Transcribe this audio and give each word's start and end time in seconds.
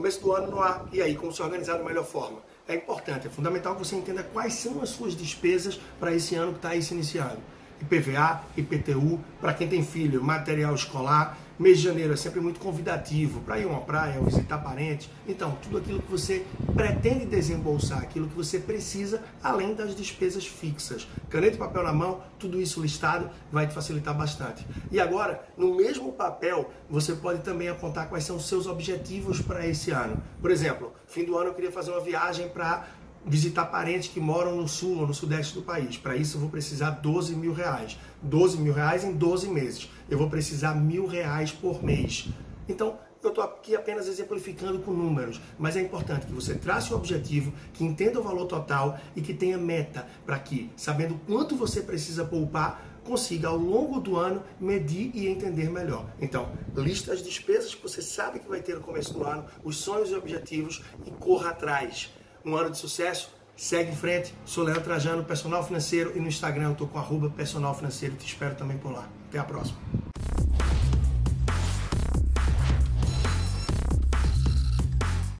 Começo 0.00 0.22
do 0.22 0.32
ano 0.32 0.50
no 0.50 0.62
ar. 0.62 0.86
E 0.94 1.02
aí, 1.02 1.14
como 1.14 1.30
se 1.30 1.42
organizar 1.42 1.76
da 1.76 1.84
melhor 1.84 2.06
forma? 2.06 2.38
É 2.66 2.74
importante, 2.74 3.26
é 3.26 3.30
fundamental 3.30 3.74
que 3.74 3.84
você 3.84 3.94
entenda 3.94 4.22
quais 4.22 4.54
são 4.54 4.80
as 4.80 4.88
suas 4.88 5.14
despesas 5.14 5.78
para 5.98 6.14
esse 6.14 6.34
ano 6.34 6.52
que 6.52 6.58
está 6.58 6.70
aí 6.70 6.82
se 6.82 6.94
iniciando. 6.94 7.36
IPVA, 7.82 8.40
IPTU, 8.56 9.20
para 9.42 9.52
quem 9.52 9.68
tem 9.68 9.84
filho, 9.84 10.24
material 10.24 10.74
escolar. 10.74 11.36
Mês 11.60 11.76
de 11.76 11.84
janeiro 11.84 12.14
é 12.14 12.16
sempre 12.16 12.40
muito 12.40 12.58
convidativo 12.58 13.40
para 13.42 13.58
ir 13.58 13.64
a 13.64 13.68
uma 13.68 13.82
praia, 13.82 14.18
ou 14.18 14.24
visitar 14.24 14.56
parentes. 14.56 15.10
Então, 15.28 15.58
tudo 15.62 15.76
aquilo 15.76 16.00
que 16.00 16.10
você 16.10 16.46
pretende 16.74 17.26
desembolsar, 17.26 17.98
aquilo 17.98 18.26
que 18.26 18.34
você 18.34 18.58
precisa, 18.58 19.22
além 19.42 19.74
das 19.74 19.94
despesas 19.94 20.46
fixas. 20.46 21.06
Caneta 21.28 21.56
e 21.56 21.58
papel 21.58 21.82
na 21.82 21.92
mão, 21.92 22.22
tudo 22.38 22.58
isso 22.58 22.80
listado 22.80 23.28
vai 23.52 23.66
te 23.66 23.74
facilitar 23.74 24.16
bastante. 24.16 24.66
E 24.90 24.98
agora, 24.98 25.46
no 25.54 25.74
mesmo 25.76 26.14
papel, 26.14 26.70
você 26.88 27.12
pode 27.12 27.42
também 27.42 27.68
apontar 27.68 28.08
quais 28.08 28.24
são 28.24 28.36
os 28.36 28.48
seus 28.48 28.66
objetivos 28.66 29.42
para 29.42 29.66
esse 29.66 29.90
ano. 29.90 30.16
Por 30.40 30.50
exemplo, 30.50 30.94
fim 31.06 31.26
do 31.26 31.36
ano 31.36 31.50
eu 31.50 31.54
queria 31.54 31.70
fazer 31.70 31.90
uma 31.90 32.00
viagem 32.00 32.48
para 32.48 32.88
visitar 33.24 33.66
parentes 33.66 34.08
que 34.08 34.20
moram 34.20 34.56
no 34.56 34.68
sul 34.68 34.98
ou 34.98 35.06
no 35.06 35.14
sudeste 35.14 35.54
do 35.54 35.62
país. 35.62 35.96
Para 35.96 36.16
isso 36.16 36.36
eu 36.36 36.40
vou 36.40 36.50
precisar 36.50 36.90
12 36.90 37.34
mil 37.34 37.52
reais. 37.52 37.98
12 38.22 38.58
mil 38.58 38.72
reais 38.72 39.04
em 39.04 39.12
12 39.12 39.48
meses. 39.48 39.90
Eu 40.08 40.18
vou 40.18 40.28
precisar 40.28 40.74
mil 40.74 41.06
reais 41.06 41.52
por 41.52 41.82
mês. 41.82 42.28
Então, 42.68 42.98
eu 43.22 43.28
estou 43.28 43.44
aqui 43.44 43.76
apenas 43.76 44.08
exemplificando 44.08 44.78
com 44.78 44.92
números, 44.92 45.40
mas 45.58 45.76
é 45.76 45.82
importante 45.82 46.24
que 46.24 46.32
você 46.32 46.54
trace 46.54 46.92
o 46.92 46.96
objetivo, 46.96 47.52
que 47.74 47.84
entenda 47.84 48.18
o 48.18 48.22
valor 48.22 48.46
total 48.46 48.98
e 49.14 49.20
que 49.20 49.34
tenha 49.34 49.58
meta 49.58 50.06
para 50.24 50.38
que, 50.38 50.70
sabendo 50.74 51.20
quanto 51.26 51.54
você 51.54 51.82
precisa 51.82 52.24
poupar, 52.24 52.82
consiga 53.04 53.48
ao 53.48 53.58
longo 53.58 54.00
do 54.00 54.16
ano 54.16 54.42
medir 54.58 55.10
e 55.12 55.28
entender 55.28 55.68
melhor. 55.68 56.06
Então, 56.18 56.50
lista 56.74 57.12
as 57.12 57.22
despesas 57.22 57.74
que 57.74 57.82
você 57.82 58.00
sabe 58.00 58.38
que 58.38 58.48
vai 58.48 58.62
ter 58.62 58.74
no 58.74 58.80
começo 58.80 59.12
do 59.12 59.22
ano, 59.22 59.44
os 59.62 59.76
sonhos 59.76 60.10
e 60.10 60.14
objetivos 60.14 60.82
e 61.04 61.10
corra 61.10 61.50
atrás 61.50 62.10
um 62.44 62.56
ano 62.56 62.70
de 62.70 62.78
sucesso. 62.78 63.30
Segue 63.56 63.90
em 63.90 63.96
frente. 63.96 64.34
Sou 64.44 64.64
Leandro 64.64 64.84
Trajano, 64.84 65.24
personal 65.24 65.64
financeiro, 65.64 66.12
e 66.16 66.20
no 66.20 66.28
Instagram 66.28 66.68
eu 66.68 66.72
estou 66.72 66.88
com 66.88 66.98
arroba 66.98 67.28
personal 67.28 67.74
financeiro. 67.74 68.16
Te 68.16 68.26
espero 68.26 68.54
também 68.54 68.78
por 68.78 68.90
lá. 68.92 69.08
Até 69.28 69.38
a 69.38 69.44
próxima. 69.44 69.99